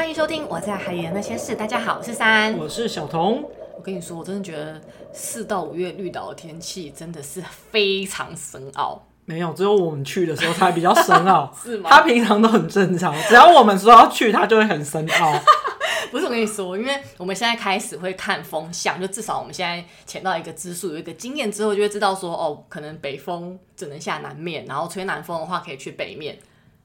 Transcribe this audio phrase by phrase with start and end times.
[0.00, 1.54] 欢迎收听我在海里的那些事。
[1.54, 3.44] 大家好，我是三，我是小童。
[3.76, 4.80] 我跟你说，我真的觉得
[5.12, 9.06] 四到五月绿岛的天气真的是非常深奥。
[9.26, 11.90] 没有，只有我们去的时候才比较深奥， 是吗？
[11.90, 15.38] 他平常都很正常，只要我们说要去，他就会很深奥。
[16.10, 26.38] 不是我跟你说，因为我们现在开始会看风向，就至少我们现在潜到一个支数，有一个经验之后，就会知道说，哦，可能北风只能下南面，然后吹南风的话可以去北面。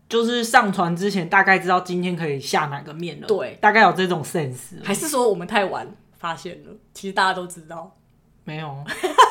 [0.08, 4.84] 就是上船之前大概知道今天可以下哪个面了，对，大概有这种 sense。
[4.84, 5.88] 还是说我们太晚
[6.18, 6.72] 发现了？
[6.94, 7.96] 其实大家都知道。
[8.44, 8.84] 没有，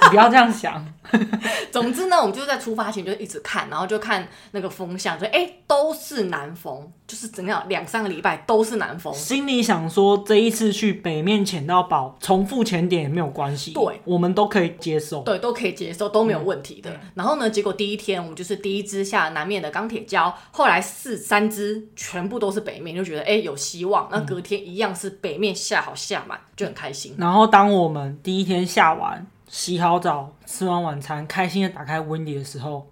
[0.05, 0.85] 你不要这样想。
[1.71, 9.13] 总之呢，我们就在出发前就一直看，然后就看那个风向，就哎、欸、都是南风，就是整个两三个礼拜都是南风。
[9.15, 16.91] 心里想说，这一次去北面潜到宝，重复潜点也没有关系，对，我们都可以接受，对，都可以接受，都没有问题的。
[16.91, 24.09] 嗯、然后呢，结果第一天我们就是第一只下南面的钢铁礁，后来四三只全部都是北面，就觉得哎、欸、有希望。
[24.11, 27.15] 那隔天一样是北面下好下满，就很开心。
[27.19, 29.25] 然后当我们第一天下完。
[29.55, 32.91] 洗好澡，吃完晚餐，开心的打开 Windy 的时候，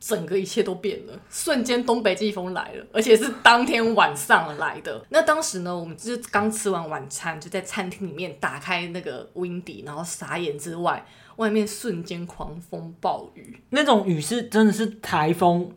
[0.00, 5.04] 整个一切都变了，瞬间东北季风来了，而且是当天晚上来的。
[5.10, 11.04] 那当时呢，我们就是刚吃完晚餐，就在餐厅里面打开那个 Windy，然后傻眼之外，
[11.36, 15.70] 外面瞬间狂风暴雨，那种雨是真的是台风，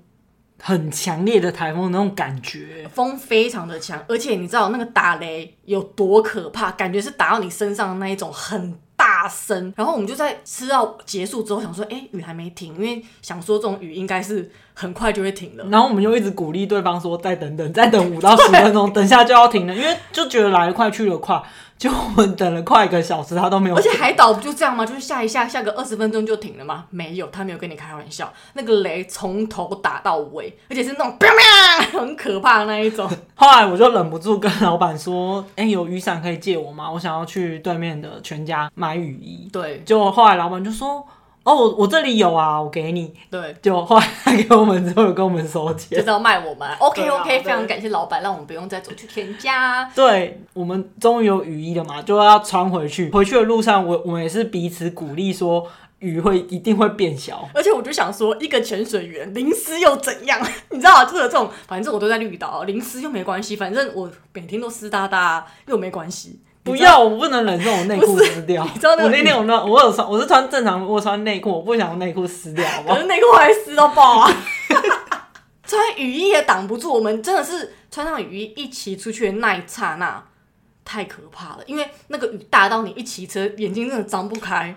[0.57, 8.79] 很强烈的台风那种感觉，风非常的强，而且你知道那个打雷有多可怕，感觉是打到你身上的那一种很。
[9.07, 15.63] 大声，然后我们就在吃到结束之后，想说，哎，雨还没停，因为想说这种雨应该是很快就会停了。
[15.69, 21.41] 然后我们就一直鼓励对方说，再等等，再等五到十分钟，等下就要停了，因为就觉得来得快去得快。
[21.77, 23.75] 就我们等了快一个小时，他都没有。
[23.75, 24.85] 而且海岛不就这样吗？
[24.85, 26.85] 就是下一下，下个二十分钟就停了吗？
[26.89, 28.33] 没有，他没有跟你开玩笑。
[28.53, 33.07] 那个雷从头打到尾，而且是那种啪啪，很可怕的那一种。
[33.35, 36.91] 后来我就忍不住跟老板说：“哎、欸，有雨伞可以借我吗？
[36.91, 41.05] 我想要去对面的全家买雨衣。”对，就后来老板就说。
[41.47, 43.13] 哦，我我这里有啊，我给你。
[43.31, 46.69] 对，就后来他给我们之后有跟我们收钱，就是要卖我们。
[46.77, 49.89] OK OK，非常感谢老板，让我们不用再走去添加。
[49.95, 53.09] 对，我们终于有雨衣了嘛，就要穿回去。
[53.11, 55.65] 回去的路上，我我们也是彼此鼓励说，
[55.99, 57.47] 雨会一定会变小。
[57.53, 60.45] 而且我就想说，一个潜水员淋湿又怎样？
[60.71, 66.41] 你知道，就是这种，反正我都在绿岛，淋湿又没关系，反正我每天都湿哒哒，又没关系。
[66.67, 68.63] 不要，我不能忍受我内裤撕掉。
[68.65, 72.95] 你知道那我那天我那我有穿，我是穿正常，我穿内裤，我不想内裤撕掉，好不好？
[72.95, 74.31] 可是内裤还湿到爆啊！
[75.65, 80.23] 穿雨衣也挡不住，我们真的是穿上雨衣一起出去的那一刹那，
[80.85, 84.75] 太可怕了，因为那个雨大到你一骑车眼睛真的张不开。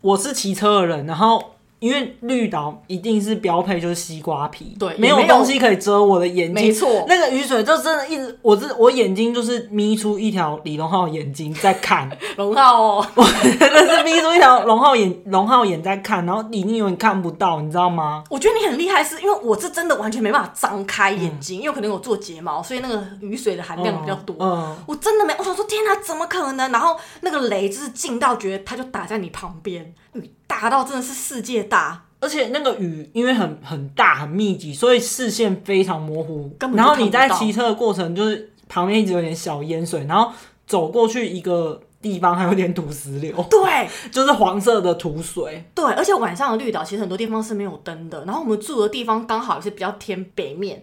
[0.00, 1.53] 我是骑车的人，然后。
[1.84, 6.54] 因为绿岛一定是标配，就是西瓜皮，对，没有东西可以遮我的眼睛。
[6.54, 12.10] 没错，那个雨水就真的一直，我这我眼睛就是眯出一条李荣浩眼睛在看。
[12.38, 18.24] 荣浩哦， 我真的是眯出一条荣浩眼，荣浩眼在看，然后眼睛有点看不到，你知道吗？
[18.30, 24.34] 我觉得你很厉害，是因为我是真的完全没办法张开眼睛，嗯、因为可能我做睫毛，所以那个雨水的含量比较多。
[24.40, 26.72] 嗯，嗯我真的没，我想说天哪，怎么可能？
[26.72, 32.04] 然后那个雷就是近到觉得它就打在你旁边，雨大到真的是世界大。
[32.20, 36.50] 而且那个雨因为很很大很密集，所以视线非常模糊。
[36.74, 40.32] 然后你在骑车的过程，就是旁边一直有点小淹水，然后
[40.66, 43.44] 走过去一个地方还有点土石流。
[43.50, 45.62] 对， 就是黄色的土水。
[45.74, 48.24] 对，而且晚上的绿岛其实很多地方是没有灯的。
[48.24, 50.82] 然后我们住的地方刚好也是比较偏北面，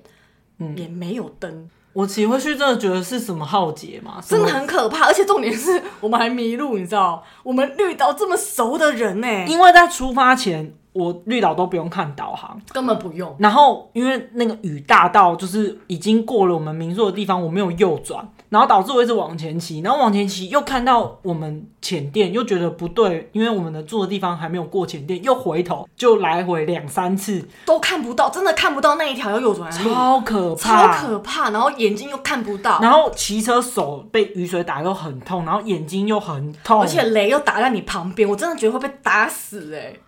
[0.59, 1.67] 嗯，也没有灯。
[1.93, 5.07] 我骑回去真的觉得是什么浩劫嘛，真的很可怕。
[5.07, 7.23] 而且重点是我们还迷路，你知道？
[7.43, 10.73] 我们绿岛这么熟的人呢、欸，因为在出发前。
[10.93, 13.33] 我绿岛都不用看导航，根本不用。
[13.39, 31.51] 然后因为那个雨大到，就是已经过了我们民宿的地方，我没有右转，然后导致我一直往前骑，然后往前骑又看到我们浅店，又觉得不对，因为我们的住的地方还没有过浅店，又回头就来回两三次都看不到，真的看不到那一条要右转的路，超可怕，超可怕。
[31.51, 39.99] 然后眼睛又看不到，然后骑车手被雨水打又很痛，然后眼睛又很痛，而且雷又打在你旁边，我真的觉得会被打死哎、欸。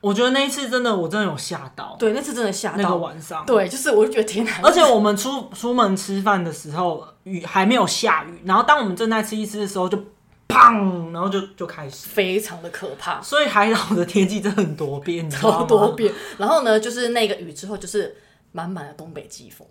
[0.00, 1.94] 我觉得那一次真的，我真的有吓到。
[1.98, 2.78] 对，那次真的吓到。
[2.78, 4.52] 那个晚上，对，就是我就觉得天哪！
[4.62, 9.98] 而且我们出出门吃饭的时候，雨还没有下雨，然后当我们正在吃一吃的时候，就
[10.48, 13.20] 砰，然后就就开始，非常的可怕。
[13.20, 16.12] 所以海岛的天气真的很多变，超 多变。
[16.38, 18.16] 然后呢，就是那个雨之后，就是
[18.52, 19.68] 满满的东北季风。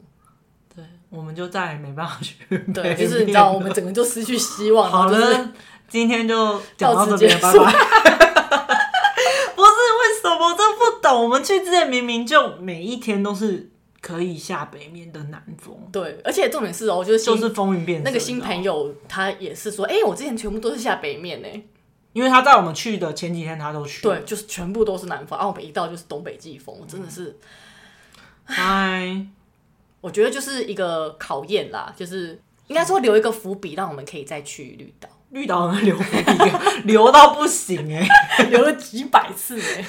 [0.75, 2.35] 对，我们就再也没办法去。
[2.71, 4.91] 对，就是你知道，我们整个就失去希望。
[4.91, 5.49] 好了，
[5.87, 8.35] 今天就讲到这边，拜拜。
[11.11, 13.69] 我们去之前明明就每一天都是
[14.01, 15.75] 可以下北面的南风。
[15.91, 18.05] 对，而且重点是哦，就是就是风云变色。
[18.05, 21.47] 那个新朋友他也是说，哎、欸，我之前全部都是下北面呢，
[22.13, 24.01] 因为他在我们去的前几天他都去。
[24.01, 27.37] 对，就是全部都是南方，然后我们一到就是东北季风，真的是。
[28.45, 29.25] 嗨，
[30.01, 35.09] 我觉得就是一个考验啦，就是应该说留一个伏笔，让我们可以再去绿岛。
[35.29, 36.51] 绿岛留伏笔，
[36.85, 38.07] 留到不行哎，
[38.49, 39.85] 留了几百次哎。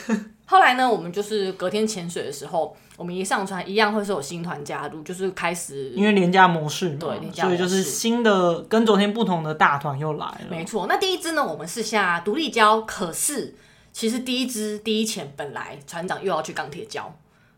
[0.50, 10.46] 后来呢，我们就是隔天潜水的时候，我们一上船，一样会是有新团加入，就是开始因为廉价模式嘛，对，廉价模式，所以就是新的跟昨天不同的大团又来了。
[10.50, 13.54] 没错，那第一支呢，我们是下独立礁，可是
[13.92, 17.04] 其实第一支第一潜本来船长又要去钢铁礁，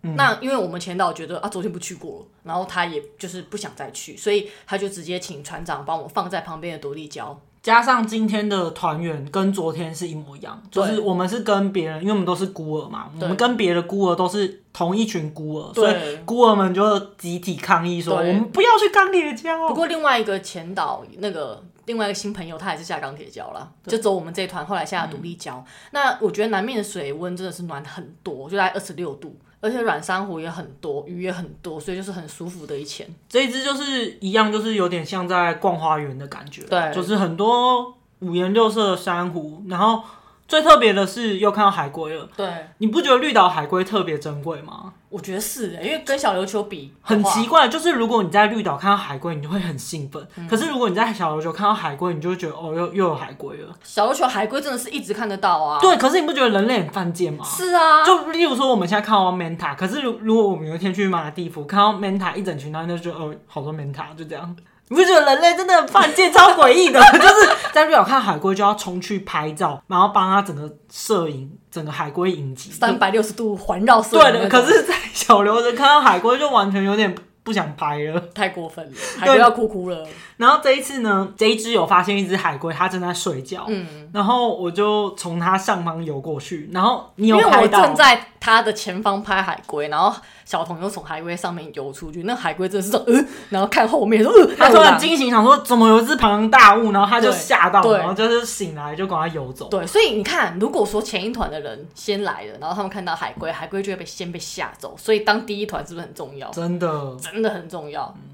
[0.02, 7.34] 嗯、那因为我们潜导觉得啊，昨天不去过了，然后他也就是不想再去，所以他就直接请船长帮我放在旁边的独立礁。
[7.62, 15.94] 加上今天的团员跟昨天是一模一样，就是我们是跟别人，因为我们都是孤儿嘛，我们跟别的孤儿都是同一群孤儿，所以
[16.24, 19.68] 孤儿们就集体抗议说，我们不要去钢铁礁。
[19.68, 25.58] 不过另外一个前导那个另外一个新朋友，他也是下钢铁礁了，就走我们这一团，后来下了独立礁。
[25.58, 29.36] 嗯、那我觉得南面的水温真的是暖很多，就在二十六度。
[29.62, 33.06] 而且软珊瑚也很多，鱼也很多，所以就是很舒服的一潜。
[33.30, 36.62] 这一只就是一样，就是有点像在逛花园的感觉。
[36.64, 40.02] 对，就是很多五颜六色的珊瑚，然后。
[40.48, 44.92] 最特别的是又看到海龟了，对，你不觉得绿岛海龟特别珍贵吗？
[45.12, 53.68] 我觉得是，因为跟小琉球比很奇怪，就是如果你在绿岛看到海龟，你就会很兴奋，嗯、可是如果你在小琉球看到海龟，你就会觉得哦，又又有海龟了。
[53.84, 57.44] 小琉球海龟真的是一直看得到啊，对，可是你不觉得人类很犯贱吗？
[57.44, 64.56] 是啊，就例如说我们现在看到 manta，可是如如果我们有一天去马尔地夫看到 manta 一整群，然后就觉得哦，好多 manta 就这样。
[64.88, 67.00] 你不觉得人类真的很犯贱、超诡异的？
[67.18, 74.22] 就是在瑞尔看海龟就要冲去拍照，然后帮他整个摄影，整个海龟影集三百六十度环绕摄影。
[74.22, 80.06] 对的，可是，在小刘的看到海龟就完全有点不想拍了，太过分了，海龟要哭哭了。
[80.42, 83.64] 然后这一次呢，这一只有发现一只海龟，它正在睡觉。
[83.68, 87.48] 嗯，然后我就从它上方游过去，然后你有拍到？
[87.56, 90.12] 因为我正在它的前方拍海龟，然后。
[90.44, 99.68] 小童又从海龟上面游出去，那海龟真的是说，呃，然后看后面说，呃，他突然惊醒，想说怎么有一只庞然大物，然后他就吓到，然后就是醒来就赶快游走。
[99.68, 106.50] 对，所以你看，如果说前一团的人先来了，然后他们看到海龟，海龟就会被先被吓走，所以当第一团是不是很重要？
[106.50, 108.12] 真的，真的很重要。
[108.16, 108.31] 嗯，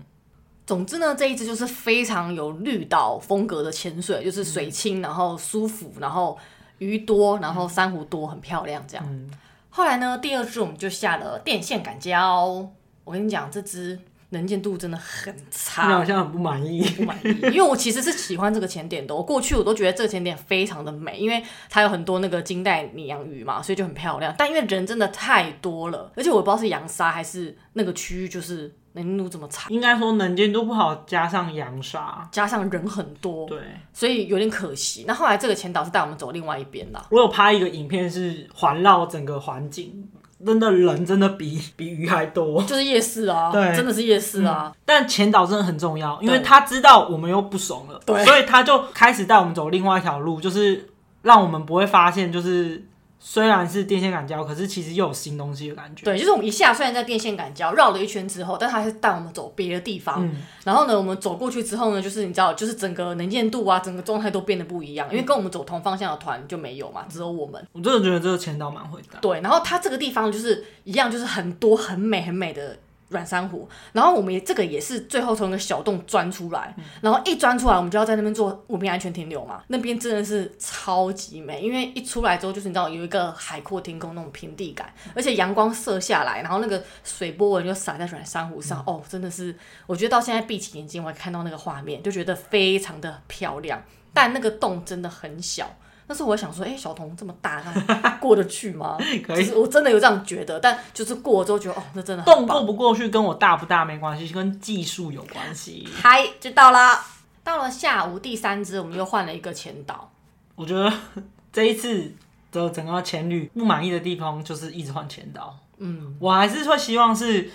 [0.69, 6.37] 总之呢，这一支就是非常有绿岛风格的潜水，就是水清，然后舒服，然后
[6.77, 9.07] 鱼多，然后珊瑚多，很漂亮，这样。
[9.09, 9.31] 嗯
[9.71, 12.69] 后来呢，第二支我们就下了电线杆胶。
[13.05, 13.99] 我跟你讲，这支
[14.29, 17.31] 能见度真的很差，你好像很不满意，不满意。
[17.45, 24.35] 因为我其实是喜欢这个潜点的，我过去我都觉得这个潜点非常的美，因为它有很多那个金带拟洋鱼嘛，所以就很漂亮。
[24.37, 28.75] 但因为人真的太多了，而且我不知道是洋沙还是那个区域就是。
[28.99, 33.59] 能见度这么差，应该说能见度不好，加上扬沙，加上人很多，对，
[33.93, 35.05] 所以有点可惜。
[35.07, 37.07] 那后来这个前导是带我们走另外一边啦。
[37.11, 40.09] 我有拍一个影片，是环绕整个环境，
[40.45, 44.73] 真的人真的比比鱼还多，就是夜市啊， 对，真的是夜市啊。
[44.73, 50.89] 嗯、但前导真的很重要，因为他知道我们又不怂了，对，所以他就开始带我们走另外一条路，就是
[51.23, 52.85] 让我们不会发现，就是。
[53.21, 56.05] 虽然是电线杆交，可是其实又有新东西的感觉。
[56.05, 60.25] 对，就是我们一下虽然在电线杆交绕了一圈之后，但它还是带我们走别的地方。
[60.25, 65.09] 嗯、然后呢，我们走过去之后呢，就是你知道，就是整个能见度啊，整个状态都变得不一样。
[65.11, 67.63] 因为跟我们走同方向的团就没有嘛，只有我们。
[67.73, 69.19] 我真的觉得这个潜导蛮会的。
[69.21, 72.79] 对，然后它这个地方就是一样，就是很多很美很美的。
[73.09, 79.63] 软珊瑚，然后我们也这个也是最后从一个小洞钻出来，嗯、然后一钻出来，我们就要在那边做无边安全停留嘛。
[79.69, 93.83] 那边真的是超级美，因为一出来之后就是你知道有一个海阔天空那种平地感，而且阳光射下来，然后那个水波纹就洒在软珊瑚上，嗯、哦，真的是，我觉得到现在闭起眼睛我还看到那个画面，就觉得非常的漂亮。
[94.13, 95.77] 但那个洞真的很小。
[96.09, 97.63] 但是我想说，哎、欸，小童这么大，
[98.03, 98.97] 他 过得去吗？
[99.23, 105.87] 可以，我真的有这样觉得，但就是过了之后觉得，哦，那真的洞过不过去跟我大不大没关系，跟技术有关系。
[105.95, 106.99] 嗨，知道了。
[107.45, 110.11] 到了下午第三支，我们又换了一个前导。
[110.55, 110.91] 我觉得
[111.53, 112.11] 这一次
[112.51, 115.57] 的整个前旅不满意的地方就是一直换前导。
[115.77, 117.51] 嗯，我还是会希望是。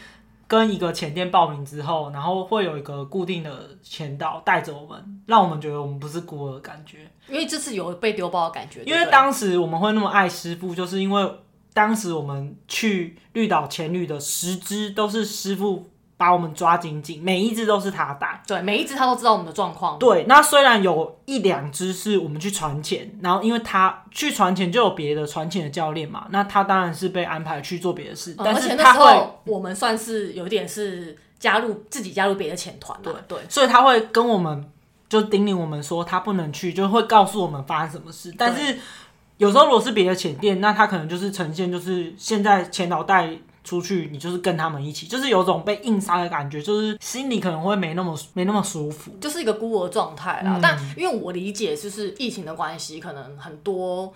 [0.48, 7.10] 跟一个前店报名之后，然后会有一个固定的前导带着我们，让我们觉得我们不是孤儿的感觉。
[7.28, 8.84] 因为这次有被丢包的感觉。
[8.86, 11.32] 因为当时我们会那么爱师傅，就是因为
[11.74, 15.90] 当时我们去绿岛前旅的十支都是师傅
[16.24, 18.42] 把我们抓紧紧，每一只都是他打。
[18.48, 20.00] 对，每一只他都知道我们的状况。
[20.00, 28.32] 对，那虽然有一两只是我们去传钱，然后因为他去传钱就有别的传钱的教练嘛，那他当然是被安排去做别的事。
[28.36, 32.98] 嗯、但是他会，我们算是有点是加入自己加入别的潜团。
[33.04, 34.66] 对对，所以他会跟我们
[35.10, 38.34] 就叮咛我们说他不能去，就会告诉我们发生什么事。
[38.38, 38.78] 但是
[39.40, 43.38] 有时候如果是别的潜店，那他可能就是呈现就是现在前导带。
[43.64, 50.58] 出去，你就是跟他们一起，就是有种被硬杀的感觉，就是心里可能会没那么没那么舒服，就是一个孤儿状态啦。
[50.58, 54.14] 嗯、但因为我理解，就是疫情的关系，可能很多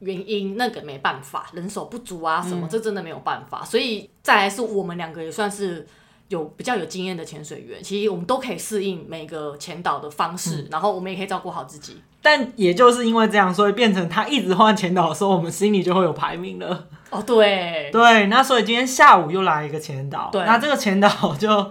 [0.00, 3.64] 原因，那个没办法，人手不足啊什么，嗯、这真的没有办法。
[3.64, 5.86] 所以再来是我们两个也算是
[6.28, 12.02] 有比较有经验的潜水员，其实我们都可以适应每个潜导的方式，嗯、然后我们也可以照顾好自己。
[12.20, 16.88] 但也就是因为这样，所以变成他一直换前导的时候，我们心里就会有排名了。
[17.10, 21.08] 哦，对对，那所以今天下午又来一个前导，对，那这个前导
[21.38, 21.70] 就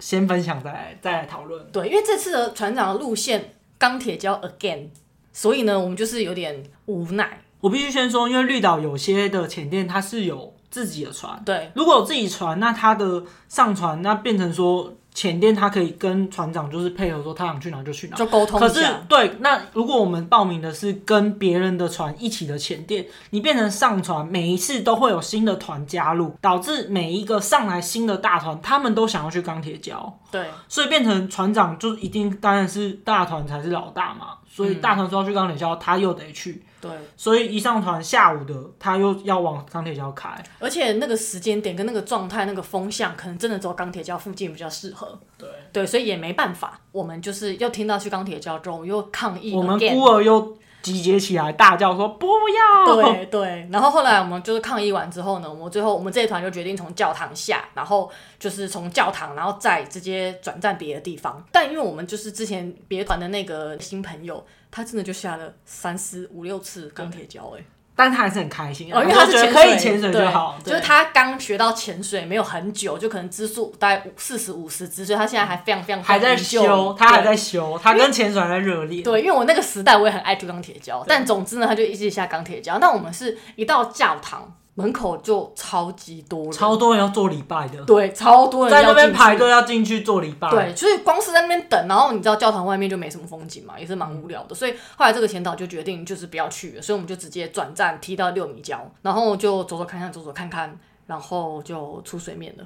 [0.00, 1.64] 先分享再来再来讨论。
[1.70, 4.88] 对，因为这次的船长的路线钢铁礁 again，
[5.32, 7.42] 所以呢，我们就是有点无奈。
[7.60, 14.94] 我必须先说，因为绿岛有些的潜店它是有自己的船，对，如果有自己船，那它的上船那变成说。
[15.16, 18.60] 潜店他可以跟船长就是配合说他想去哪就去哪，就沟通。
[18.60, 30.12] 可是对，那如果我们报名的是跟别人的船一起的前店，你变成上船每一次都会有新的团加入，导致每一个上来新的大团他们都想要去钢铁礁。
[30.30, 36.64] 对，所以变成船长就一定当然是大团才是老大嘛，所以大团说要去钢铁桥，他又得去。
[36.80, 45.18] 对，所以一上船下午的，他又要往钢铁桥开，而且那个时间点跟那个状态、那个风向，可能真的走钢铁桥附近比较适合。
[45.36, 45.46] 对。
[45.72, 50.56] 对，所以也没办法，我们就是又听到去钢铁桥之后又抗议，我们孤儿又
[50.92, 52.94] 集结起来大叫说不要。
[52.94, 61.44] 对对，然后后来我们就是抗议完之后呢，我们最后我们这一团就决定从教堂下，然后就是从教堂，然后再直接转战别的地方。
[61.50, 64.44] 但因为我们就是之前别团的那个新朋友。
[64.68, 67.64] 他真的就下了三四五六次钢铁脚哎，
[67.96, 70.58] 但他还是很开心哦，因为他是可以潜水就好。
[70.62, 79.02] 就是他刚学到潜水没有很久，就可能支数大概四十五十支，所以他现在还非常非常还在修，他还在修，他跟潜水还在热烈。
[79.02, 82.78] 对，因为我那个时代我也很爱涂钢铁胶，但总之呢，他就一直下钢铁胶。
[82.78, 84.54] 那我们是一到教堂。
[84.78, 102.64] 门口就超级多人，超多人要做礼拜的，对，超多人在那边排队要进去做礼拜，对，所以光是在那边等，然后你知道教堂外面就没什么风景嘛，也是蛮无聊的，所以后来这个前导就决定就是不要去了，所以我们就直接转站踢到六米礁，然后就走走看看，走走看看，然后就出水面了，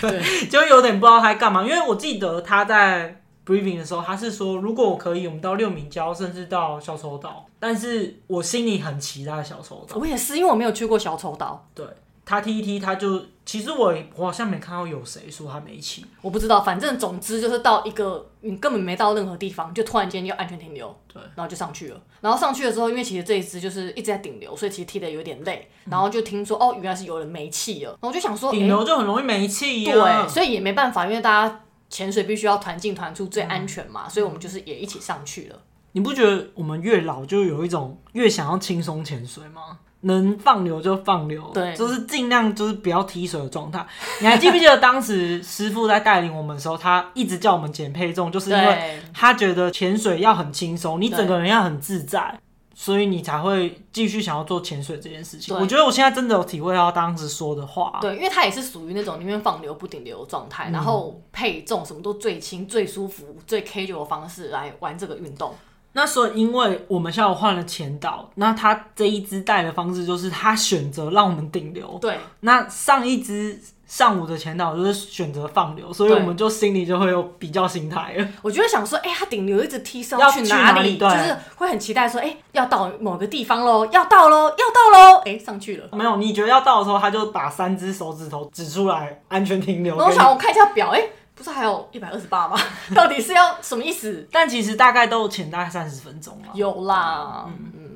[0.00, 3.21] 对， 就有点不知道他在干嘛，因为我记得他在。
[3.44, 7.46] Briefing 的时候，他是说，如果我可以，我们到六明礁，甚至到小丑岛。
[7.58, 9.96] 但是我心里很期待小丑岛。
[9.96, 11.66] 我也是，因为我没有去过小丑岛。
[11.74, 11.86] 对，
[12.24, 16.04] 他踢一踢，他就其实我我好像没看到有谁说他没去。
[16.20, 22.00] 我不知道，反正总之就是到一个你根本没到任何地方，就突然间要安全停留，对，然后就上去了。
[22.20, 25.68] 然后上去了之后，因为其实这一支就是一直在顶流，所以其实踢的有点累。
[25.90, 27.90] 然后就听说、嗯、哦，原来是有人没气了。
[27.90, 29.92] 然后我就想说，顶流就很容易没气呀。
[29.92, 31.60] 对，所以也没办法，因为大家。
[31.92, 35.56] 潜水必须要团进团出最安全嘛，嗯、所以我们就是也一起上去了。
[35.92, 39.78] 你不觉得我们越老就有一种越想要轻松潜水吗？
[40.04, 43.86] 能放流就放流，对，就是尽量就是不要踢水的状态。
[44.20, 52.40] 你还记不记得当时师傅在带领我们的时候，他一直叫我们减配重，就是因为他觉得潜水要很轻松，你整个人要很自在。
[52.82, 55.56] 所以你才会继续想要做潜水这件事情。
[55.56, 58.00] 我觉得我现在真的有体会到当时说的话。
[58.00, 65.54] 对，因为它也是属于那种宁愿放流不顶流的状态，嗯、然后配重什么都最轻、最舒服、最 casual 的方式来玩这个运动。
[65.92, 71.96] 那所以，因为我们下午换了前导，那他这一支带的方式就是他选择让我们顶流。
[72.00, 73.60] 对，那上一支。
[73.92, 78.26] 上午的潜导就是选择放流，所以我们就心里就会有比较心态了。
[78.40, 80.96] 我就会想说，哎、欸，他顶流一直踢上去哪里？
[80.96, 85.86] 就是会很期待说，哎、欸，要到某个地方喽，要到喽，要到喽，哎、欸，上去了。
[85.92, 89.94] 没有，你觉得要到的时候，他就把三只手指头指出来，安全停留。
[89.94, 92.58] 我想我看一下表，哎、欸，不是还有一百二十八吗？
[92.96, 94.26] 到底是要什么意思？
[94.32, 96.48] 但其实大概都潜大概三十分钟了。
[96.54, 97.90] 有啦，嗯嗯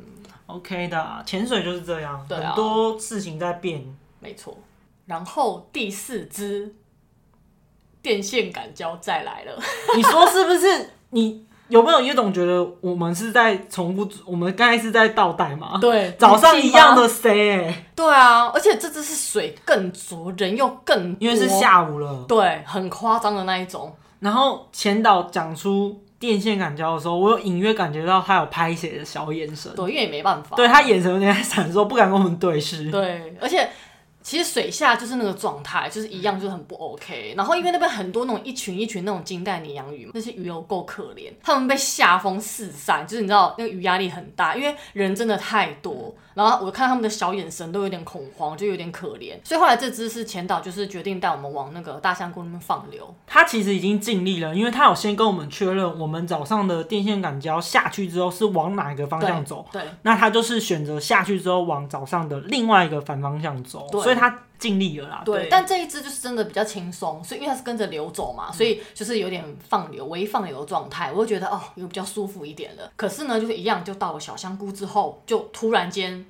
[0.48, 3.82] ，OK 的，潜水就是这样，很多事情在变，
[4.20, 4.58] 没错。
[5.06, 6.74] 然后第四支
[8.02, 9.56] 电线杆胶再来了，
[9.96, 10.90] 你说是不是？
[11.10, 14.08] 你有没有一种觉得我们是在重复？
[14.24, 15.78] 我们刚才是在倒带吗？
[15.80, 17.74] 对，早上一样的 C。
[17.94, 22.24] 对啊，而且这支是水更浊，人又更多，因为是下午了。
[22.28, 23.92] 对，很夸张的那一种。
[24.20, 29.72] 然后前导讲出电线杆胶的时候，我有隐约感觉到他有拍写的小眼神。
[29.74, 30.56] 对，因为也没办法。
[30.56, 32.90] 对，他眼神有点闪，烁不敢跟我们对视。
[32.90, 33.68] 对，而且。
[34.26, 37.32] 其实水下就是那个状态，就是一样，就是很不 OK。
[37.36, 46.12] 然后因为那边很多那种一群一群那种金带拟养鱼，那些鱼又够可怜，他们被下风四散，就是你知道那个鱼压力很大，因为人真的太多。
[46.36, 49.32] 然后我看他们的小眼神都有点恐慌，就有点可怜。
[49.42, 53.14] 所以后来这只是前导，就是决定带我们往那个大象沟那边放流。
[53.26, 59.66] 他其实已经尽力了，因为他有先跟我们确认，我们早上的电线杆胶下去之后是往哪一个方向走。
[59.72, 59.80] 对。
[59.80, 63.88] 对，那他就是选择下去之后往早上的另外一个反方向走。
[63.90, 65.22] 所以他尽力了啦。
[65.24, 65.42] 对。
[65.42, 72.90] 对，但这一支就是真的比较轻松，所以因为它是跟着流走嘛，所以就是有点放流，微放流的状态，我就觉得哦，有比较舒服一点了。
[72.96, 76.24] 可是呢，就是一样，就到了小香菇之后，就突然间。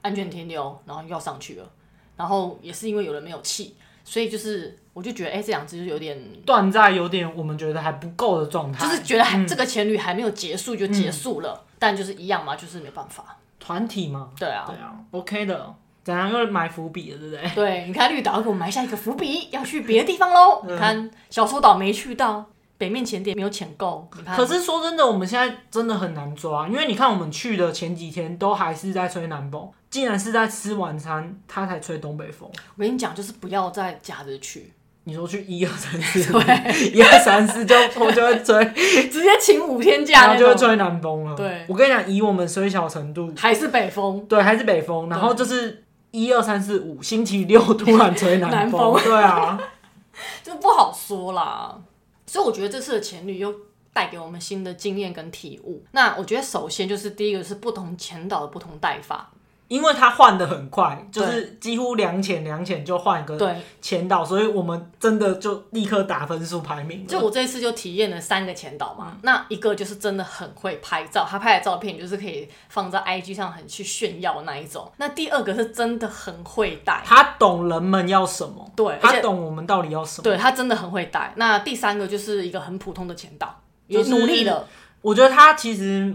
[0.00, 1.70] 安全停留，然后又要上去了，
[2.16, 3.74] 然后也是因为有人没有气，
[4.04, 15.74] 所以就是我就觉得，哎、欸，这两只就有点断在有点我们觉得还不够的状态，就是觉得还、嗯、这个前旅还没有结束就结束了，嗯、但就是一样嘛，就是没办法，团体嘛，对啊，对啊，OK 的，
[16.08, 17.50] 怎样又埋伏笔了，对不对？
[17.54, 22.46] 对，你看绿岛给我埋下一个伏笔，要去别的地方喽，嗯、你看小丑岛没去到。
[22.78, 32.48] 北面潜点没有潜够，可是说真的，我们现在真的很难抓，因为你看我们去的前几天都还是在吹南风，竟然是在吃晚餐，他才吹东北风。
[32.76, 34.72] 我跟你讲，就是不要再假着去。
[35.02, 38.64] 你说去一二三四， 对，一二三四就风就会 吹，
[39.08, 41.34] 直接请五天假，然后就会吹南风了。
[41.34, 45.08] 对，我跟你讲，以我们衰小程度，还是北风，对，还是北风。
[45.08, 49.58] 然后就是一二三四五，星期六突然吹南风，对啊，
[50.42, 51.78] 就不好说啦。
[52.26, 53.54] 所以我觉得这次的前女又
[53.92, 55.84] 带给我们新的经验跟体悟。
[55.92, 59.30] 那我觉得首先就是第一个是不同前导的不同带法。
[59.68, 67.06] 因为他换的很快，就是几乎两浅两浅就换一个前导，所以我们真的就立刻打分数排名。
[67.06, 74.90] 就我这一次就体验了三个前导嘛，嗯、那一个就是真的很会拍照，他拍的照片就是可以放在 IG 上很去炫耀那一种。
[74.96, 81.34] 那第二个是真的很会带，他懂人们要什么，对，他懂我们到底要什么，对，他真的很会带。
[81.36, 84.66] 那第三个就是一个很普通的前导，有努力的。
[85.02, 86.14] 我觉得他其实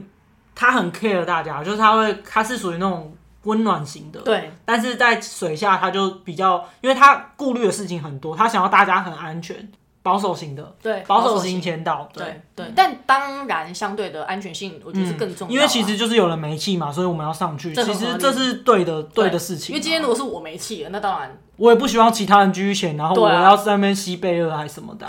[0.55, 3.15] 他很 care 大家，就是他会，他是属于那种。
[3.43, 9.69] 温暖型的，对，但是在水下他就比较，因为他顾虑的事情很多，他想要大家很安全，
[10.01, 15.53] 保守型的，对，保守型潜导，对对，但当然，相对的安全性，我觉得是更重要，啊嗯。
[15.53, 17.73] 因为其实就是有人没气嘛，所以我们要上去。
[17.73, 19.73] 其实这是对的，对，对的事情。
[19.73, 25.05] 因为今天如果是我没气了，那当然我也不希望其他人继续潜，然后我要在那边吸贝二还是什么的，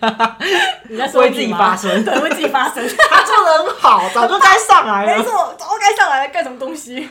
[0.00, 0.38] 啊。
[0.88, 2.82] 你在说你 为自己发声， 对，为自己发声。
[3.10, 5.18] 他做的很好，早就该上来了。
[5.18, 7.08] 没错，早就该上来了，干什么东西？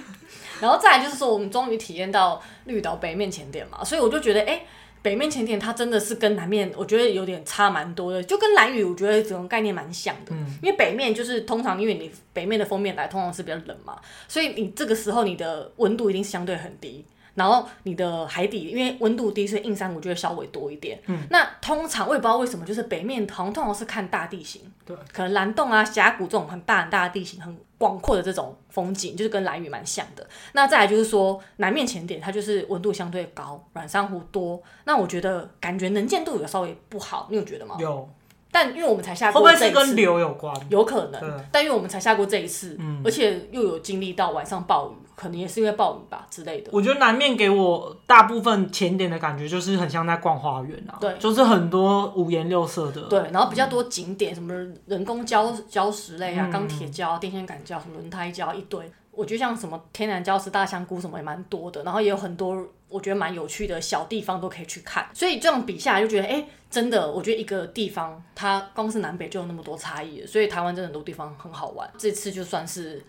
[0.61, 4.63] 然后再来就是说，我们终于体验到绿岛北面前点嘛，所以我就觉得，哎，
[5.01, 10.31] 北面前点它真的是跟南面，我觉得有点差蛮多的，就跟蓝雨我觉得这种概念蛮像的。
[10.31, 17.03] 嗯，因为北面就是通常因为你北面的封面来通常是比较冷嘛，所以你这个时候你的温度一定相对很低。
[17.33, 20.99] 然后你的海底因为温度低，所以硬珊瑚就会稍微多一点。
[21.07, 30.25] 嗯，那通常我也不知道为什么，就是北面好像通常是看大地形，对，可能蓝洞啊、峡谷这种很大很大的地形、很广阔的这种风景，就是跟蓝屿蛮像的。
[30.53, 34.61] 那再来就是说南面浅点，它就是温度相对高，软珊瑚多。
[34.85, 37.75] 那我觉得感觉能见度有稍微不好，你有觉得吗？
[37.79, 38.07] 有。
[38.53, 40.55] 但因为我们才下过，会不会是跟流有关？
[40.69, 41.43] 有可能。
[41.51, 44.95] 但因为我们才下过这一次，嗯，而且又有经历到晚上暴雨。
[45.21, 46.71] 可能也是因为暴雨吧之类的。
[46.73, 54.51] 我觉得南面给我大部分潜点的感觉就是很像在逛花园啊，对，就是很多五颜六色的，对，然后比较多景点，嗯、什么
[54.87, 58.91] 人工礁礁石类啊，钢铁礁、电线杆礁、什么轮胎礁一堆。
[59.11, 65.07] 我觉得像什么天然礁石、大香菇什么也蛮多的，然后也有很多我觉得蛮有趣的小地方都可以去看。
[65.13, 71.87] 所以这样比下来就觉得，哎、欸，真的，我觉得一个地方它光是南北就有那么多差异，所以台湾真的很多地方很好玩。
[71.99, 73.05] 这次就算是。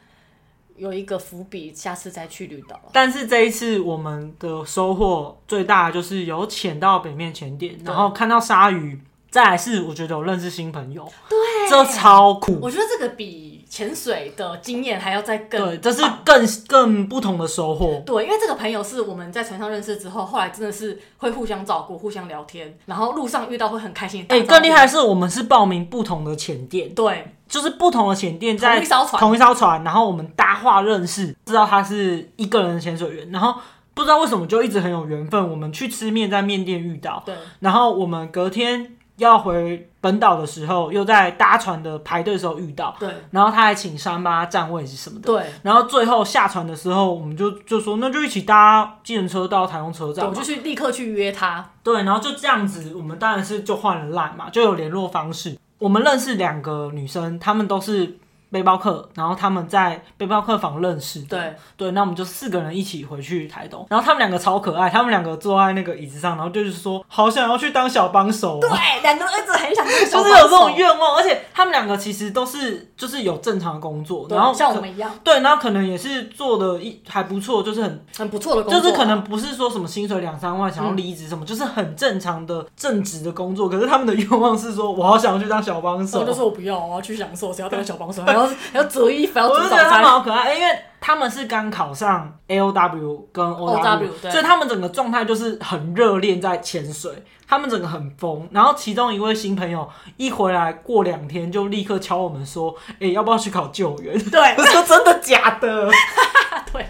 [0.76, 2.80] 有一个伏笔，下次再去绿岛。
[2.92, 9.00] 但是这一次我们的收获最大的就是有潜到北面潜点，然后看到鲨鱼。
[9.30, 12.58] 再来是我觉得有认识新朋友，对，这超酷。
[12.60, 18.02] 我觉得这个比潜水的经验还要再更，对，这是更更不同的收获。
[18.04, 24.20] 对，因为这个朋友是我们在船上认识之后，后来真的是会互相照顾、互相聊天，然后路上遇到会很开心。
[24.28, 33.54] 哎、欸，更厉害的是我们是报名不同的潜店，对，就是不同的潜店在同一艘船，同一艘船，然后我们搭话认识，知道他是一个人的潜水员，然后
[33.92, 35.50] 不知道为什么就一直很有缘分。
[35.50, 38.96] 我们去吃面，在面店遇到，对，然后我们隔天。
[39.18, 58.16] 要回本岛的时候，又在搭船的排队的时候遇到，对，然后他还请山帮他占位置什么的，对，然后最后下船的时候，我们就就说那就一起搭计程车到台中车站，我就去立刻去约他，对，然后就这样子，我们当然是就换了 line 嘛，就有联络方式，我们认识两个女生，她们都是
[58.52, 61.26] 背包客，然后他们在背包客房认识的。
[61.38, 63.84] 对对，那我们就四个人一起回去台东。
[63.88, 68.60] 然后他们两个超可爱，他们两个坐在那个椅子上，然后就是说好想要去当小帮手。
[68.60, 68.70] 对，
[69.02, 71.16] 两个儿子很想当小帮手， 就是有这种愿望。
[71.16, 75.10] 而且他们两个其实都是就是有正常的工作，然后像我们一样。
[75.24, 83.68] 对，然后可能也是做的一还不错，就是很很不错的工作，就是可能不是说什么薪水两三万想要离职什么，嗯、就是很正常的正职的工作。
[83.68, 86.20] 可是他们的愿望是说，我好想要去当小帮手。
[86.20, 89.70] 我就说我不要，我要去享受，谁要当小帮手，还要还要折衣服，还要煮早餐。
[89.70, 97.10] 我就觉得他们好可爱，因为他们是刚考上 A O W 跟 O W，, 所以他们整个状态就是很热恋在潜水，
[97.48, 98.48] 他们整个很疯。
[98.52, 105.90] 然后其中一位新朋友一回来过两天就立刻敲我们说：“哎、欸，要不要去考救援？”对，我说真的假的？
[106.72, 106.86] 对，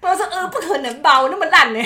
[0.00, 1.80] 我说呃，不可能吧，我那么烂呢。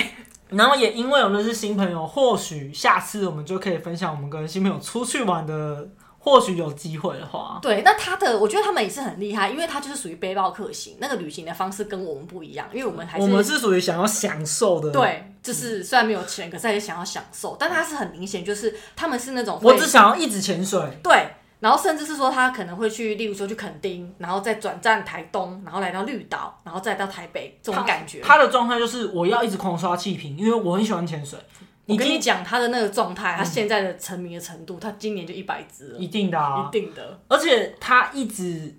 [0.49, 5.87] 然后也因为我们是新朋友，或许下次我们就可以分享我们跟新朋友出去玩的。
[6.21, 21.29] 或许有机会的话，对，那他的我觉得他们也是很厉害，因为他就是属于背包客型，那个旅行的方式跟我们不一样，因为我们还是我们是属于想要享受的，对，就是虽然没有钱，可是也想要享受，但他是很明显，就是他们是那种我只想要一直潜水，对，
[21.61, 31.39] 然后甚至是说他可能会去，例如说去垦丁，然后再转战台东，然后来到绿岛，然后再到台北这种感觉，他，他的状态就是我要一直狂刷气瓶，因为我很喜欢潜水。
[31.89, 37.19] 我跟你讲他的那个状态，他现在的成名的程度，他今年就一百只了，一定的啊，一定的。
[37.27, 38.75] 而且他一直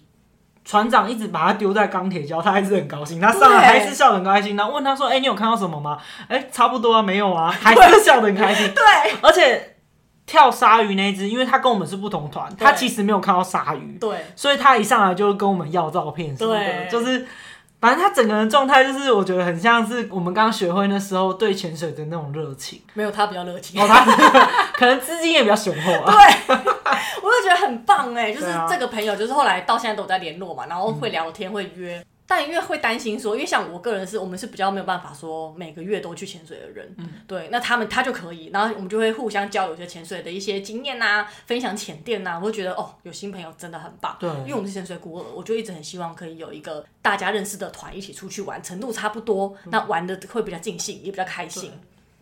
[0.65, 4.55] 船长一直把他丢在钢铁礁，他还是很高兴，他上来还是笑得很开心。
[4.55, 8.73] 然后问他说：“哎、欸，你有看到什么吗？”哎、欸，差不多啊，没有啊， 还是笑得很开心。
[8.73, 8.85] 对，
[9.21, 9.77] 而且
[10.25, 17.27] 跳鲨鱼那只，因为他跟我们是不同团，他其实没有看到鲨鱼，对，所以他一上来就跟我们要照片什么的，就是。
[17.81, 22.83] 反正他整个人状态就是，我觉得很像是我们刚学会那时候对潜水的那种热情。
[22.93, 24.05] 没有他比较热情，哦，他
[24.75, 26.13] 可能资金也比较雄厚啊。
[26.13, 26.57] 对，
[27.23, 32.05] 我就觉得很棒哎，就是这个朋友，就是后来到现在都有在联络嘛，然后会聊天，会约。
[32.31, 51.73] 但因为会担心说，因为像我个人是，我们是比较没有办法说每个月都去潜水的人，嗯，对，那他们他就可以，然后我们就会互相交流一些潜水的一些经验呐，分享潜店呐，我会觉得哦，有新朋友真的很棒，对，因为我们是潜水孤儿，我就一直很希望可以有一个大家认识的团一起出去玩，程度差不多，那玩的会比较尽兴，也比较开心，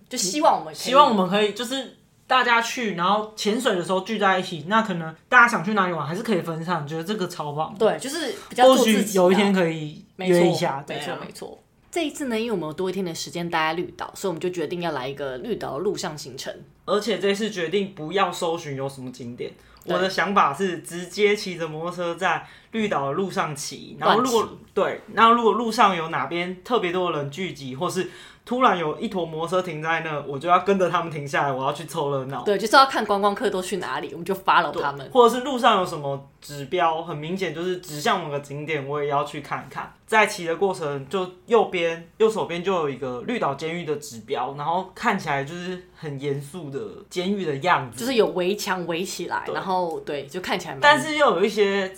[0.08, 1.98] 就希望我们希望我们可以就是。
[2.28, 6.86] 大家去，然后潜水的时候聚在一起，那可能大家想去哪里玩，还是可以分散。
[6.86, 7.74] 觉得这个超棒。
[7.76, 8.64] 对，就是比较。
[8.64, 10.84] 或许有一天可以约一下。
[10.86, 11.58] 没错，没错，没错。
[11.90, 16.54] 这一次呢，因为我们有多一天的时间待在绿岛，所以我们就决定要来一个绿岛的陆上行程。
[16.84, 19.50] 而且这次决定不要搜寻有什么景点，
[19.84, 23.96] 我的想法是直接骑着摩托车在绿岛的路上骑。
[23.98, 28.10] 然后如果对，然后如果路上有哪边特别多的人聚集，或是
[28.48, 32.42] 突然有一坨摩托车停在那，我就要跟着他们停下来，我要去凑热闹。
[32.44, 35.06] 对，就是要看观光客都去哪里，我们就 follow 他们。
[35.12, 39.92] 或者是路上有什么指标，很明显就是指向某个景点，我也要去看看。
[40.06, 46.80] 在骑的过程，就右边右手边就有一个绿岛监狱的指标，然后看起来就是很严肃的
[47.10, 50.78] 监狱的样子，就是有围墙围起来，然后对，就看起来。
[50.80, 51.94] 但是又有一些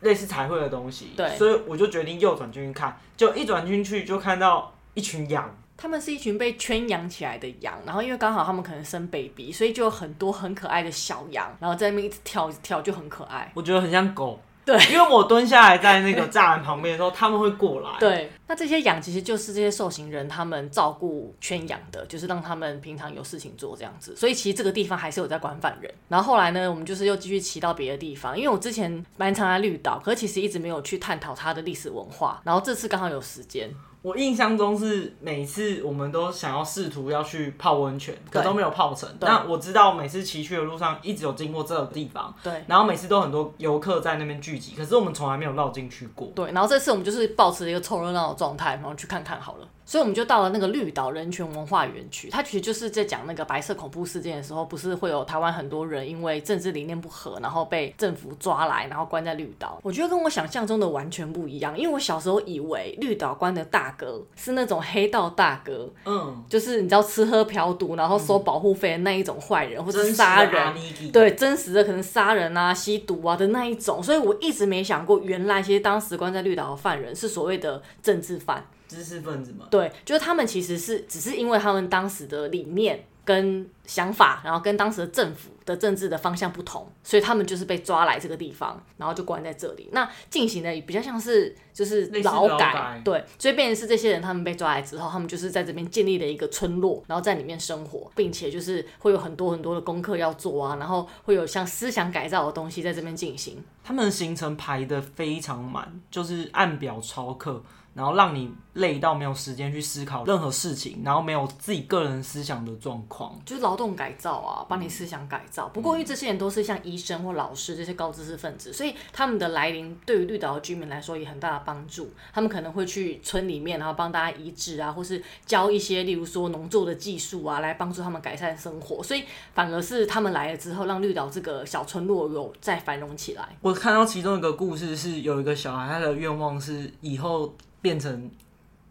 [0.00, 5.50] 类似彩绘的东西，对，所以我就决定右转进去看，就一转进去就看到一群羊。
[5.76, 13.50] 他们是一群被圈养起来的羊，然后因为刚好他们可能生 baby，所以就有很多很可爱的小羊，然后在那边一直跳一直跳，就很可爱。
[13.54, 14.40] 我觉得很像狗。
[14.64, 17.90] 对，因为我蹲下来在那个栅栏旁边的时候，他们会过来。
[18.00, 24.16] 对，那这些羊其实就是这些受刑人他们照顾圈养的，就是让他们平常有事情做这样子。
[24.16, 25.92] 所以其实这个地方还是有在管犯人。
[26.08, 32.40] 然后后来呢，我们就是又继续骑到别的地方，因为我之前蛮常在绿岛，可是其实一直没有去探讨它的历史文化。
[32.42, 33.70] 然后这次刚好有时间。
[34.04, 39.08] 我印象中是每次我们都想要试图要去泡温泉，可都没有泡成。
[39.20, 46.30] 那我知道每次骑去的路上一直有经过这个地方，对，然后每次都很多游客在那边聚集，可是我们从来没有绕进去过。
[46.34, 49.66] 对，然后这次我们就是保持一个凑热闹的状态，然后去看看好了。
[49.86, 59.78] 所以我们就到了那个绿岛人权文化园区，它其实就是在讲那个白色恐怖事件的时候，不是会有台湾很多人因为政治理念不合，然后被政府抓来，然后关在绿岛。
[59.82, 70.74] 我觉得跟我想象中的完全不一样，因为我小时候以为绿岛关的大哥是那种黑道大哥，嗯，就是你知道吃喝嫖赌，然后收保护费的那一种坏人，嗯、或者杀人，
[71.12, 74.02] 对，真实的可能杀人啊、吸毒啊的那一种。
[74.02, 78.64] 所以我一直没想过，原来其实当时关在绿岛的犯人是所谓的政治犯。
[78.88, 89.88] 知识分子嘛，对，就是他们其实是只是因为他们当时的理念跟想法，然后跟当时的政府的政治的方向不同，所以他们就是被抓来这个地方，然后就关在这里。
[89.92, 103.64] 那进行的比较像是就是劳改，改对，所以变成是这些人他们被抓来之后，他们就是在这边建立了一个村落，然后在里面生活，并且就是会有很多很多的功课要做啊，然后会有像思想改造的东西在这边进行。
[103.82, 107.62] 他们的行程排的非常满，就是按表操课。
[107.94, 115.68] 然后让你累到没有时间去思考任何事情，然后没有自己个人思想的状况，就是劳动改造啊，帮你思想改造。
[115.68, 122.10] 不过因为这些人都是像医生或老师这些高知识分子，所以他们的来临对于绿岛的居民来说也很大的帮助。
[122.32, 129.00] 他们可能会去村里面，然后帮大家移植啊，或是教一些例如说农作的技术啊，来帮助他们改善生活。
[129.02, 129.22] 所以
[129.54, 133.56] 反而是他们来了之后，让绿岛这个小村落有再繁荣起来。
[133.60, 137.54] 我看到其中一个故事是有一个小孩，他的愿望是以后。
[137.84, 138.30] 变成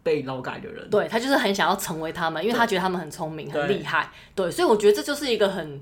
[0.04, 5.80] 被劳改的人，对，他就是很想要成为他们，因为他觉得他们很聪明、很厉害，对，所以我觉得这就是一个很，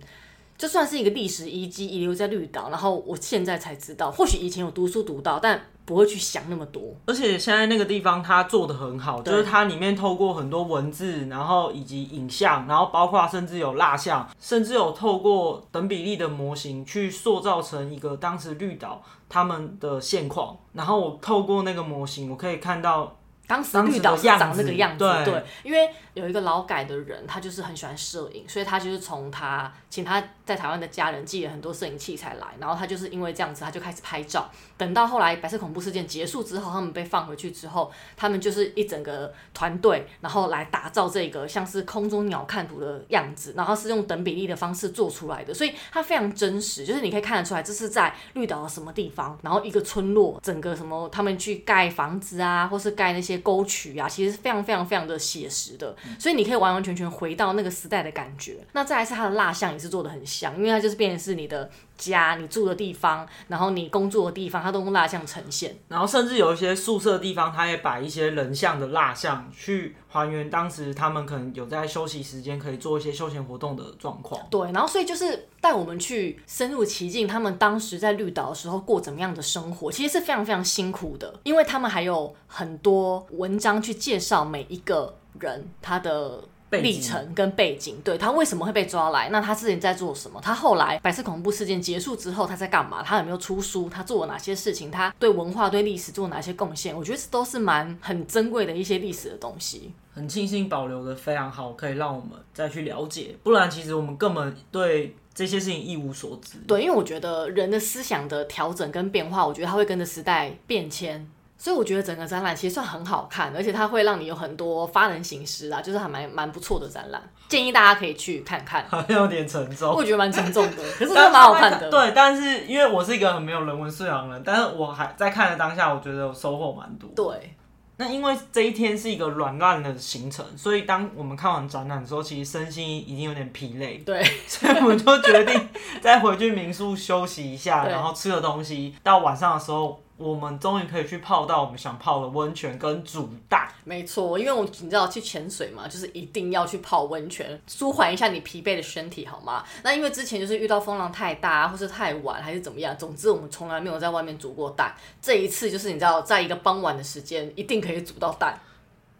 [0.57, 2.70] 就算是一个历史遗迹遗留在绿岛。
[2.70, 6.83] 然后我现在才知道，或许以前有读书读到，但不会去想那么多。
[7.07, 19.03] 而且现在那个地方它做得很好，就是它里面透过很多文字，然后以及影像，然后包括甚至有蜡像，甚至有透过等比例的模型去塑造成一个当时绿岛。
[19.29, 25.05] 他们的现况，然后我透过那个模型，我可以看到当时绿岛是长那个样子。
[25.05, 34.50] 对，对，因为有一个劳改的人，他就是很喜欢摄影，所以他就是从他请他在台湾的家人寄了很多摄影器材来，然后他就是因为这样子，他就开始拍照。
[34.78, 58.59] 等到后来白色恐怖事件结束之后，他们被放回去之后，他们就是一整个团队，然后来打造这个像是空中鸟瞰图的样子，然后是用等比例的方式做出来的，所以它非常真实，就是你可以看得出来这是在绿岛的什么地方，然后一个村落，整个什么他们去盖房子啊，或是盖那些沟渠啊，其实是非常非常非常的写实的，所以你可以完完全全回到那个时代的感觉。
[58.73, 61.71] 那再来是它的蜡像也是做的很像，因为它就是变成是你的。
[61.96, 65.76] 家，你住的地方，然后你工作的地方，它都用蜡像呈现。
[65.88, 74.40] 然后甚至有一些宿舍地方，它也摆一些人像的蜡像，去还原当时他们可能有在休息时间可以做一些休闲活动的状况。
[74.50, 86.42] 对，然后所以就是带我们去深入其境，他们当时在绿岛的时候过怎么样的生活，其实是非常非常辛苦的，因为他们还有很多文章去介绍每一个人他的。
[86.80, 89.28] 历程跟背景，对，他为什么会被抓来？
[89.28, 90.40] 那他之前在做什么？
[90.40, 93.02] 他后来白色恐怖事件结束之后，他在干嘛？
[93.02, 93.88] 他有没有出书？
[93.88, 94.90] 他做了哪些事情？
[94.90, 96.96] 他对文化、对历史做哪些贡献？
[96.96, 99.92] 我觉得这都是蛮很珍贵的一些历史的东西。
[100.14, 103.35] 很庆幸保留的非常好，可以让我们再去了解。
[103.42, 106.58] 不然，其实我们根本对这些事情一无所知。
[106.66, 111.26] 对，因为我觉得人的思想的调整跟变化，我觉得它会跟着时代变迁。
[111.62, 118.85] 所以我觉得整个展览其实算很好看，而且它会让你有很多发人省思啊，就是还蛮蛮不错的展览，建议大家可以去看看。
[118.88, 121.87] 好 像有点沉重，我觉得蛮沉重的，可是真的蛮好看的。
[121.88, 127.09] 对，但是因为我是一个很没有人文素养的人，但是我还在看的当下，我觉得我收获蛮多。
[127.14, 127.55] 对，
[127.96, 133.98] 那因为这一天是一个软烂的行程，所以当我们看完展览的时候，其实身心已经有点疲累。
[133.98, 135.68] 对，所以我们就决定
[136.01, 140.03] 再回去民宿休息一下， 然后吃个东西，到晚上的时候。
[140.16, 143.68] 我们终于可以去泡到我们想泡的温泉跟煮蛋。
[143.85, 149.64] 没错，因为我你知道去潜水嘛，就是一定要去泡温泉，舒缓一下你疲惫的身体，好吗？
[149.83, 154.94] 那因为之前就是遇到风浪太大，或是太晚，还是怎么样，总之我们从来没有在外面煮过蛋。
[155.20, 158.57] 这一次就是你知道，在一个傍晚的时间，一定可以煮到蛋。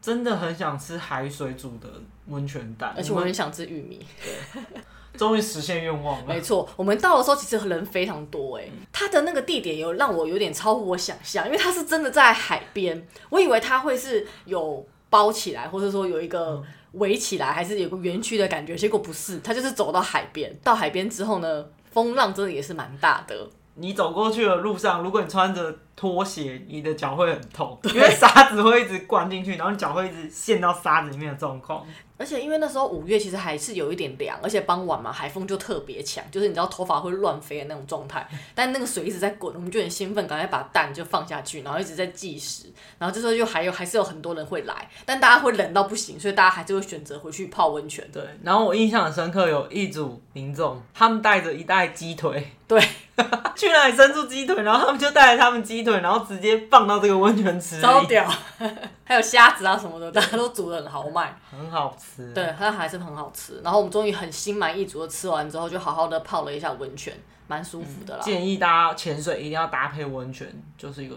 [0.01, 1.89] 真的很想吃海水煮的
[2.27, 4.05] 温泉蛋，而且我很想吃玉米。
[5.13, 5.19] 对。
[5.19, 6.25] 终于实现愿望了。
[6.27, 20.55] 没错，我们到的时候其实人非常多哎，它的那个地点有让我有点超乎我想象，因为它是真的在海边，我以为它会是有包起来，或者说有一个围起来，还是有个园区的感觉，结果不是，它就是走到海边。
[20.63, 23.49] 到海边之后呢，风浪真的也是蛮大的。
[23.75, 31.85] 你走过去的路上，如果你穿着拖鞋，你的脚会很痛，因为沙子会一直灌进去，然后你脚会一直陷到沙子里面的状况。
[32.19, 38.25] 而且因为那时候五月其实还是有一点凉，而且傍晚嘛，海风就特别强，就是你知道头发会乱飞的那种状态。
[38.55, 42.67] 但那个水一直在滚，我们就很兴奋，赶快把蛋就放下去，然后一直在计时。
[42.99, 48.09] 然后这时候就还有还是有很多人会来，但大家会冷到不行，所以大家还是会选择回去泡温泉。
[48.13, 48.23] 对。
[48.45, 52.81] 然后我印象很深刻，有一组民众，他们带着一袋鸡腿，对，
[53.55, 57.83] 去哪里生出鸡腿，然后他们就带着他们鸡腿，然后直接放到这个温泉池里。
[57.83, 58.27] 超屌！
[59.05, 62.33] 还有虾子啊什么的，大家都煮得很豪迈，很好吃。
[62.33, 63.61] 对，它还是很好吃。
[63.63, 67.13] 然后我们终于很心满意足的吃完之后，就好好的泡了一下温泉，
[67.47, 68.23] 蛮舒服的啦。
[68.23, 71.17] 建议大家潜水一定要搭配温泉，就是一个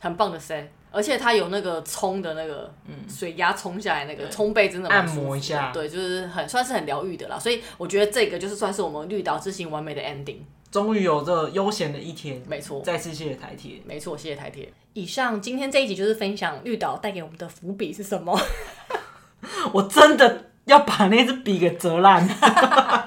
[0.00, 2.72] 很棒的 set，而且它有那个冲的那个
[3.08, 7.36] 水压冲下来那个冲背真的按摩一下，对，就是很算是很疗愈的啦。
[7.36, 10.38] 所以我觉得这个就是算是我们绿岛之行完美的 ending。
[10.74, 12.80] 终于有这悠闲的一天，没错。
[12.80, 14.72] 再次谢谢台铁，没错，谢谢台铁。
[14.94, 18.36] 以上今天这一集就是分享绿岛带给我们的伏笔是什么？
[19.72, 22.28] 我真的要把那支笔给折烂。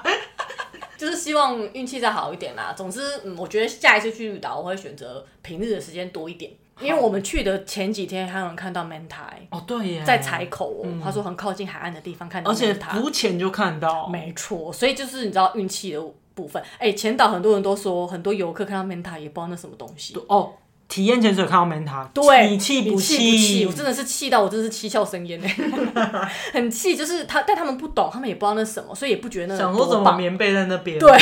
[0.96, 2.72] 就是希望运气再好一点啦。
[2.74, 6.50] 总之，嗯，我觉得下一次去绿岛，我会选择平日的时间多一点，
[6.80, 16.02] 因为我们去的前几天还有人看到 Manta 哦，对耶，在采口哦，嗯、他说很靠近海岸的地方看到而且浮潜就看到，没错，所以就是你知道运气的
[16.38, 16.62] 部分。
[16.78, 20.52] 哎、欸，前岛很多人都说，很多游客看到 Manta 也不知道那什么东西哦。
[20.88, 23.66] 体验潜水看到 Manta，对，你气不气？
[23.66, 25.46] 我真的是气到我真的是七窍生烟呢，
[26.54, 29.58] 很气，就是他，但他们不懂，他们也不知道那是什么，所以也不觉得那。
[29.58, 30.98] 想说怎么棉被在那边？
[30.98, 31.12] 对，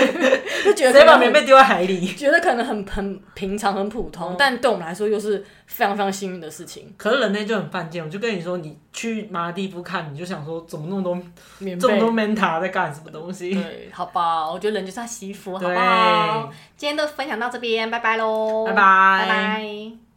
[0.66, 2.08] 就觉得谁把棉被丢在海里？
[2.14, 6.92] 觉得可能很很平常很普通，嗯、但对我们来说又是非常非常幸运的事情。
[6.98, 11.16] 可是人类就很犯贱，我就跟你说，你去马尔地夫看，你就想说怎么那么多
[11.78, 13.54] 这么多 Manta 在干什么东西？
[13.54, 16.50] 对，好吧，我觉得人就是要惜福，好不好？
[16.76, 19.18] 今天都分享到这边，拜拜喽，拜拜。
[19.20, 20.09] 拜拜。